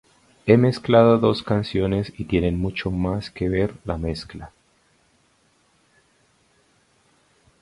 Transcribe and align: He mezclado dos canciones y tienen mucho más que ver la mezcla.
He 0.47 0.55
mezclado 0.57 1.19
dos 1.19 1.43
canciones 1.43 2.11
y 2.17 2.23
tienen 2.25 2.57
mucho 2.59 2.89
más 2.89 3.29
que 3.29 3.49
ver 3.49 3.75
la 3.85 3.99
mezcla. 3.99 4.49